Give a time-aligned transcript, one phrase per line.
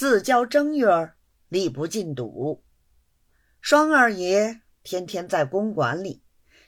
[0.00, 1.12] 自交正月
[1.50, 2.64] 力不禁赌。
[3.60, 6.24] 双二爷天天在公馆里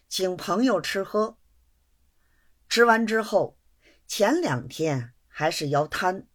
[0.06, 1.38] 请朋友吃喝，
[2.68, 3.58] 吃完之后，
[4.06, 6.28] 前两天还是摇摊，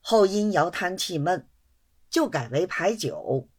[0.00, 1.50] 后因摇摊气闷，
[2.08, 3.50] 就改为牌九，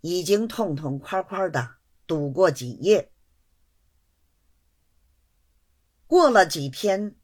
[0.00, 3.12] 已经痛痛快快的赌过几夜。
[6.08, 7.14] 过了几天，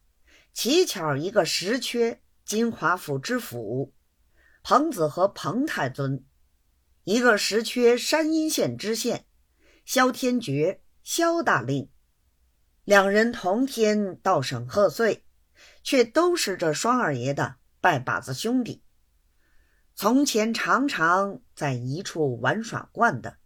[0.52, 3.93] 乞巧一个时缺金华府知府
[4.62, 6.25] 彭子和彭太尊。
[7.04, 9.26] 一个时缺山阴县知县
[9.84, 11.90] 萧天爵、萧大令，
[12.84, 15.25] 两人同天到省贺岁，
[15.82, 18.84] 却都是这双二爷的拜把子兄弟。
[19.94, 23.39] 从前常常在一处玩耍惯的，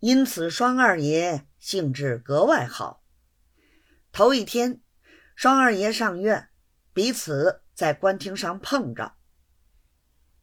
[0.00, 3.02] 因此双二爷兴致格外好。
[4.12, 4.80] 头一天，
[5.34, 6.50] 双二爷上院，
[6.92, 9.16] 彼此在官厅上碰着，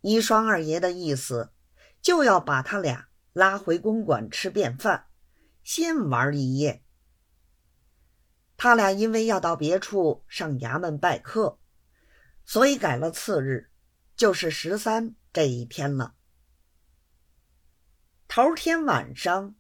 [0.04, 1.50] 依双二爷的意思。
[2.04, 5.06] 就要把他俩拉回公馆吃便饭，
[5.64, 6.84] 先玩一夜。
[8.58, 11.60] 他俩因为要到别处上衙门拜客，
[12.44, 13.72] 所以改了次日，
[14.18, 16.16] 就是十三这一天了。
[18.28, 19.56] 头天晚上，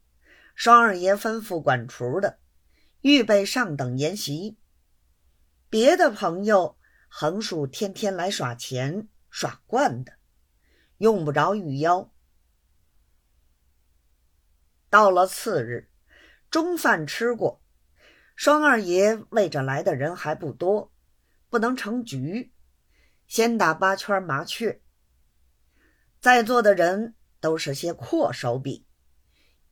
[0.54, 2.40] 双二爷吩咐管厨的
[3.00, 4.58] 预备上等筵席，
[5.70, 6.78] 别的朋友
[7.08, 10.18] 横竖天天来耍钱耍惯的，
[11.04, 12.14] 用不着御妖。
[14.90, 15.90] 到了次日，
[16.50, 17.62] 中饭吃过，
[18.38, 20.94] 双二爷为着来的人还不多，
[21.50, 22.54] 不能成局，
[23.28, 24.82] 先打八圈麻雀。
[26.22, 28.88] 在座的人都是些阔手笔，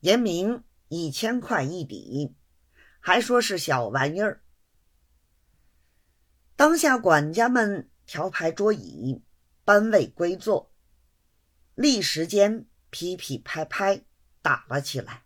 [0.00, 2.36] 言明一千块一底，
[3.00, 4.42] 还说是小玩意儿。
[6.56, 9.24] 当下管家们调排桌椅，
[9.64, 10.70] 班位归座，
[11.74, 14.04] 立时间噼噼拍拍。
[14.44, 15.22] 打了起来，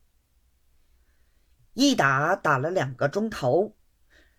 [1.73, 3.75] 一打打了两个钟头，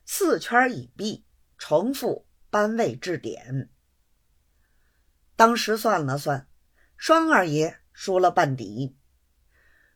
[0.06, 1.26] 四圈已毕，
[1.58, 3.72] 重复班位置点。
[5.36, 6.48] 当时算了算，
[6.96, 8.96] 双二爷输了半底，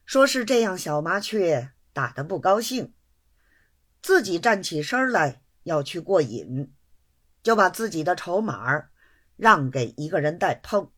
[0.03, 2.95] 说是这样小麻雀打得不高兴，
[4.01, 6.73] 自己站起身来要去过瘾，
[7.43, 8.89] 就把自己的筹码
[9.35, 10.91] 让给一个人代碰。